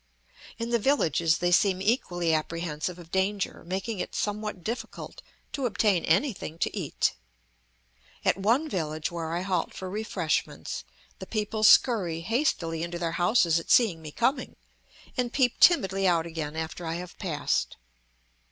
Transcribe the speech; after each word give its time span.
In 0.57 0.71
the 0.71 0.79
villages 0.79 1.37
they 1.37 1.51
seem 1.51 1.79
equally 1.79 2.33
apprehensive 2.33 2.97
of 2.97 3.11
danger, 3.11 3.63
making 3.63 3.99
it 3.99 4.15
somewhat 4.15 4.63
difficult 4.63 5.21
to 5.51 5.67
obtain 5.67 6.03
anything 6.05 6.57
to 6.57 6.75
eat. 6.75 7.13
At 8.25 8.35
one 8.35 8.67
village 8.67 9.11
where 9.11 9.31
I 9.31 9.41
halt 9.41 9.75
for 9.75 9.91
refreshments 9.91 10.83
the 11.19 11.27
people 11.27 11.61
scurry 11.63 12.21
hastily 12.21 12.81
into 12.81 12.97
their 12.97 13.11
houses 13.21 13.59
at 13.59 13.69
seeing 13.69 14.01
me 14.01 14.11
coming, 14.11 14.55
and 15.17 15.31
peep 15.31 15.59
timidly 15.59 16.07
out 16.07 16.25
again 16.25 16.55
after 16.55 16.83
I 16.87 16.95
have 16.95 17.19
passed. 17.19 17.77